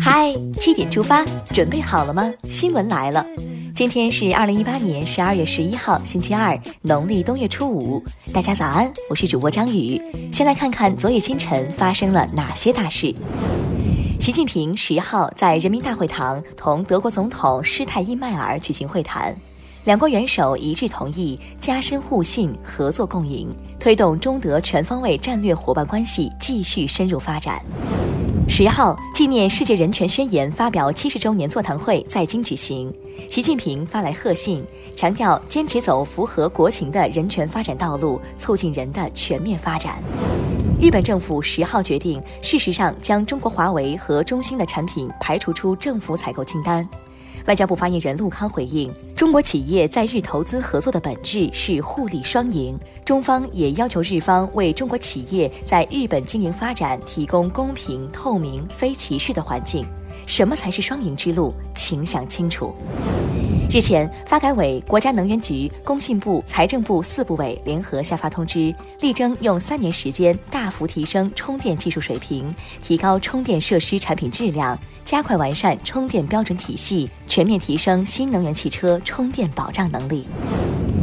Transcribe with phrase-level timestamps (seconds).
[0.00, 2.32] 嗨，七点出发，准备好了吗？
[2.50, 3.22] 新闻来了，
[3.74, 8.02] 今天是二零一八年十二月十一号，星期二，农历冬月初五。
[8.32, 10.00] 大家早安，我是主播张宇。
[10.32, 13.14] 先来看看昨夜今晨发生了哪些大事。
[14.18, 19.36] 习近平十号在人民大会堂同德国总统施泰因迈尔举行会谈，
[19.84, 27.62] 两国元首一致同意加深互信、合作共赢，推动中德全方位战略伙伴关系继续深入发展。
[28.48, 32.92] 十号，纪念世界人权宣言发表七十周年座谈会在京举行。
[33.28, 40.00] 习近平发来贺信，强调坚持走符合国情的人权发展道路，促进人的全面发展。
[40.80, 46.88] 日本政府十号决定，事实上将中国华为和中兴的产品排除出政府采购清单。
[47.46, 52.76] 外交部发言人陆康回应：中国企业在日投资合作的本质是互利双赢。
[53.04, 59.86] 中方也要求日方为中国企业在日本经营发展提供公平、透明、非歧视的环境。
[60.26, 61.54] 什么才是双赢之路？
[61.72, 62.74] 请想清楚。
[63.68, 80.24] 日前，发改委、国家能源局、工信部、财政部四部委联合下发通知，力争用三年时间大幅提升充电技术水平，提高充电设施产品质量，加快完善充电标准体系，全面提升新能源汽车充电保障能力。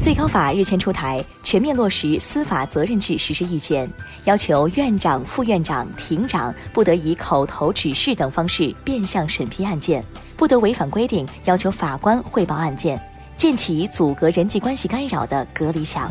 [0.00, 3.88] 最高法日前出台全面落实司法责任制实施意见，
[4.24, 10.02] 要求院长、副院长、庭长不得以口头指示等方式变相审批案件，
[10.38, 12.98] 不得违反规定要求法官汇报案件，
[13.36, 16.10] 建起阻隔人际关系干扰的隔离墙。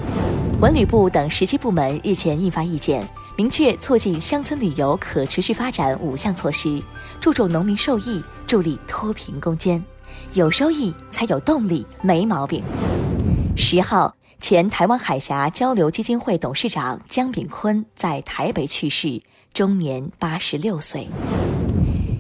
[0.61, 3.03] 文旅部等十七部门日前印发意见，
[3.35, 6.79] 明确促进乡村旅游可持续发展五项措施，
[7.19, 9.83] 注重农民受益，助力脱贫攻坚。
[10.33, 12.63] 有收益才有动力，没毛病。
[13.61, 19.21] 十号，前台湾海峡交流基金会董事长江炳坤在台北去世，
[19.53, 21.05] 终年八十六岁。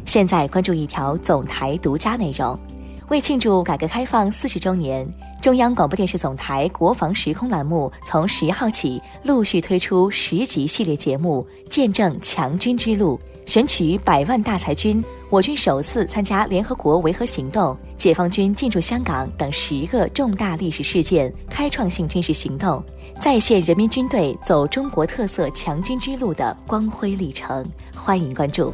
[0.05, 2.59] 现在关注一条总台独家内容：
[3.07, 5.07] 为庆祝改革开放四十周年，
[5.41, 13.17] 中央广播电视总台国防时空栏目从十号起陆续推出十集系列节目，见证强军之路。
[13.45, 22.83] 选取百万大才军、我军首次参加联合国维和行动、解放军进驻香港等十个重大历史事件、开创性军事行动，
[23.21, 27.63] 再现人民军队走中国特色强军之路的光辉历程。
[27.95, 28.73] 欢迎关注。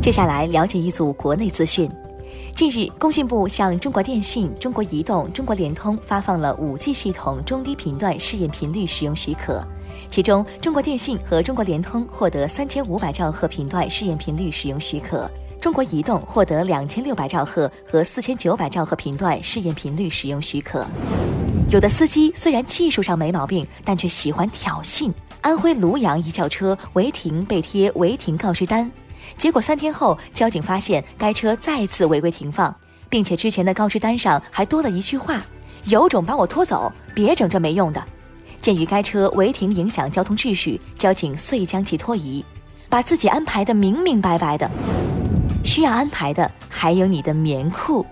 [0.00, 1.90] 接下来了解一组国内资讯。
[2.54, 9.62] 近日，工信部向中国电信、中国移动、中国联通发放了 5G 系统中低频段试验频率使用许可。
[10.08, 15.30] 其中，中国电信和中国联通获得三千五百兆赫频段试验频率使用许可，
[15.60, 20.86] 中国移动获得两千六百兆赫和四千九百兆赫频段试验频率使用许可。
[21.68, 25.12] 有的司机虽然技术上没毛病，但却喜欢挑衅。
[25.40, 28.90] 安徽庐阳一轿车违停被贴违停告知单，
[29.36, 32.74] 结果三天后，交警发现该车再次违规停放，
[33.08, 35.44] 并且之前的告知单上还多了一句话
[35.86, 38.02] ：“有种把我拖走，别整这没用的。”
[38.60, 42.44] 鉴于该车违停影响交通秩序，交警遂将其拖移，
[42.88, 44.68] 把自己安排的明明白白的。
[45.66, 48.06] 需要安排的还有你的棉裤。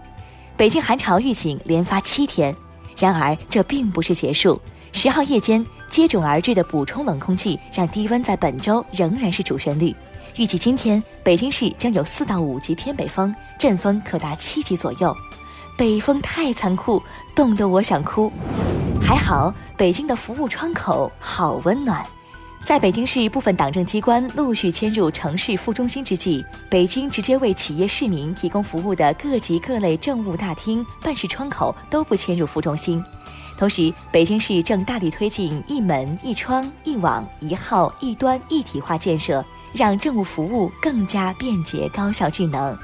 [0.56, 2.54] 北京寒潮预警连发七天，
[2.98, 4.60] 然而这并不是结束。
[4.92, 9.94] 十号夜间接踵而至的补充冷空气，让低温在本周仍然是主旋律。
[10.36, 15.16] 预计今天北京市将有四到五级偏北风，阵风可达七级左右。
[15.76, 17.02] 北风太残酷，
[17.34, 18.32] 冻得我想哭。
[19.00, 22.04] 还好，北京的服务窗口好温暖。
[22.64, 33.04] 在北京市部分党政机关陆续迁入城市副中心之际，北京直接为企业市民提供服务的各级各类政务大厅、办事窗口都不迁入副中心。
[33.58, 39.44] 同时，北京市正大力推进一门一窗一网一号一端一体化建设，
[39.74, 42.74] 让政务服务更加便捷、高效、智能，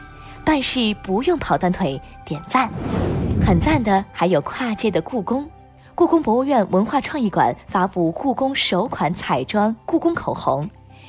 [0.44, 1.98] 办事不用跑断腿。
[2.26, 2.70] 点赞，
[3.40, 5.48] 很赞的还有跨界的故宫。
[6.00, 10.66] 故宫博物院文化创意馆发布故宫首款彩妆故宫口红，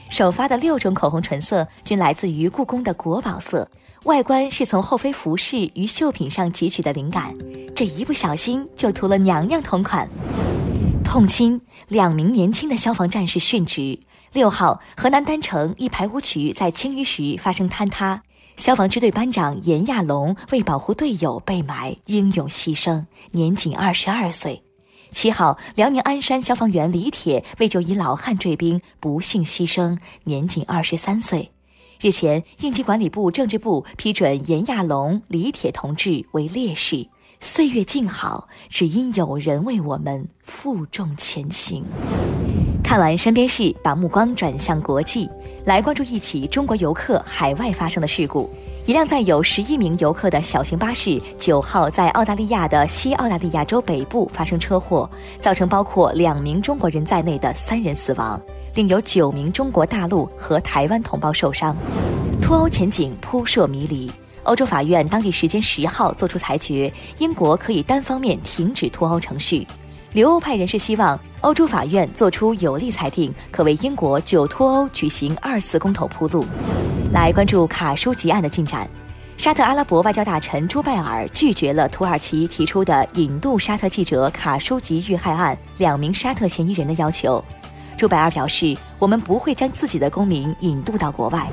[0.09, 3.65] 首发的六种口红唇色均来自于故宫的国宝色，
[4.03, 7.33] 外观是从后妃服饰与绣品上汲取的灵感，
[7.73, 10.05] 这一不小心就涂了娘娘同款。
[11.05, 13.97] 痛心，两名年轻的消防战士殉职。
[14.33, 18.21] 六号，河南郸城一排污渠在清淤时发生坍塌，
[18.57, 24.61] 消防支队班长严亚龙为保护队友被埋，英勇牺牲，年仅二十二岁。
[25.11, 31.51] 七号，辽宁鞍山消防员李铁为救一老汉坠冰，不幸牺牲，年仅二十三岁。
[31.99, 37.05] 日前，应急管理部、政治部批准严亚龙、李铁同志为烈士。
[37.41, 41.83] 岁月静好，只因有人为我们负重前行。
[42.83, 45.29] 看完身边事，把目光转向国际。
[45.65, 48.49] 来关注一起中国游客海外发生的事故。
[48.87, 55.07] 一辆载有十一名游客的小型巴士，九号在澳大利亚的西澳大利亚州北部发生车祸，
[55.39, 58.41] 造成包括两名中国人在内的三人死亡，
[58.73, 61.77] 另有九名中国大陆和台湾同胞受伤。
[62.41, 64.11] 脱欧前景扑朔迷离。
[64.43, 69.65] 欧洲法院当地时间十号作出裁决，英国可以单方面停止脱欧程序。
[70.13, 76.43] 留欧派人士希望欧洲法院作出有利裁定，可为英国就脱欧举行二次公投铺路。
[77.11, 78.87] 来关注卡舒吉案的进展。
[79.37, 87.43] 沙特阿拉伯外交大臣朱拜尔拒绝了土耳其提出的引渡沙特记者卡舒吉遇害案两名沙特嫌疑人的要求。
[87.97, 91.45] 朱拜尔表示：“我们不会将自己的公民引渡到国外。”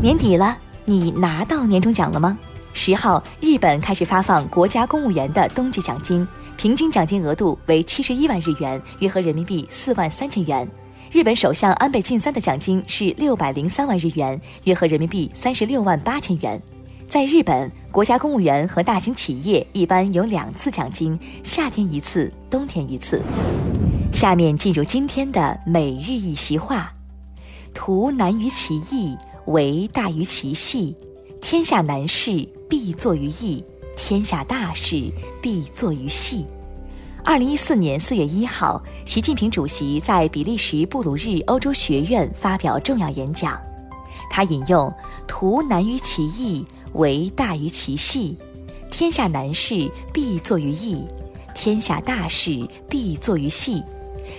[0.00, 0.56] 年底了，
[0.86, 2.38] 你拿到年终奖了吗？
[2.72, 6.26] 十号，日本开始发放国家公务员的冬季奖金，
[6.56, 10.66] 平均奖金额度为七十一万日元，约合人民币四万三千元。
[11.10, 16.60] 日本首相安倍晋三的奖金是六百零三万日元，约合人民币三十六万八千元。
[17.08, 23.22] 在日本，国家公务员和大型企业一般有两次奖金，夏天一次，冬天一次。
[24.12, 26.92] 下面进入今天的每日一席话：
[27.72, 29.16] 图难于其易，
[29.46, 30.94] 为大于其细。
[31.40, 33.64] 天下难事必作于易，
[33.96, 35.10] 天下大事
[35.40, 36.44] 必作于细。
[37.28, 43.60] 二零一四年四月一号，习近平主席在比利时布鲁日欧洲学院发表重要演讲。
[44.30, 44.90] 他引用
[45.28, 46.64] “图难于其易，
[46.94, 48.34] 为大于其细；
[48.90, 51.06] 天下难事必作于易，
[51.54, 53.84] 天下大事必作于细”，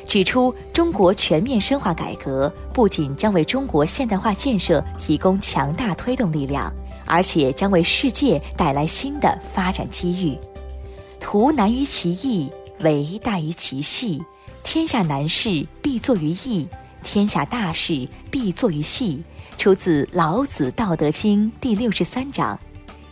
[0.07, 6.73] 指出中国全面深化改革不仅将为中国现代化建设提供强大推动力量，
[7.05, 10.35] 而且将为世界带来新的发展机遇。
[11.21, 14.23] “图难于其易。”为大于其细，
[14.63, 16.67] 天下难事必作于易，
[17.03, 19.21] 天下大事必作于细。
[19.57, 22.57] 出自《老子·道德经》第六十三章，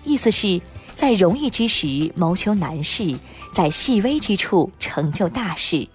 [0.05, 0.61] 意思是，
[0.93, 3.13] 在容易之时谋求难事，
[3.51, 5.85] 在细微之处成就大事。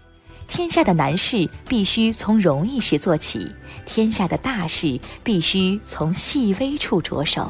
[0.46, 3.50] 天下的难事必须从容易时做起，
[3.86, 7.48] 天下的大事必须从细微处着手。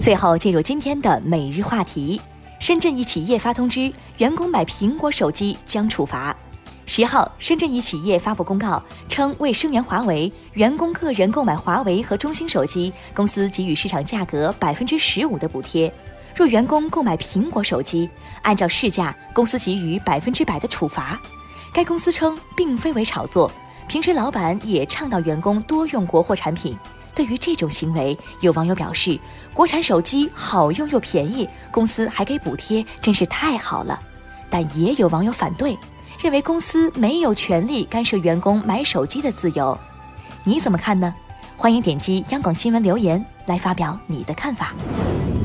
[0.00, 2.20] 最后进入今天的每日话题。
[2.58, 6.34] 深圳一企业发通知，员工买苹果手机将处罚。
[6.86, 15.90] 十号，深圳一企业发布公告称，为声援华为，员工个人购买华为和中兴手机，公司给予市场价格百分之十五的补贴；
[16.34, 18.08] 若员工购买苹果手机，
[18.42, 21.20] 按照市价，公司给予百分之百的处罚。
[21.72, 23.50] 该公司称，并非为炒作，
[23.86, 26.76] 平时老板也倡导员工多用国货产品。
[27.16, 29.18] 对于这种行为，有网友表示
[29.54, 33.98] ：“国产手机好用又便宜，公司还给补贴，真是太好了。”
[34.50, 35.76] 但也有网友反对，
[36.22, 39.76] 认为公司没有权利干涉员工买手机的自由。
[40.44, 41.12] 你怎么看呢？
[41.56, 44.74] 欢迎点击央广新闻留言来发表你的看法。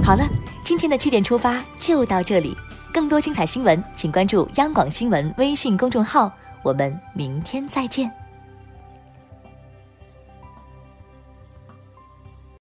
[0.03, 0.27] 好了，
[0.63, 2.55] 今天的七点出发就到这里，
[2.93, 6.29] 更多精彩新闻，请关注央广新闻微信公众号。
[6.63, 8.20] 我们明天再见。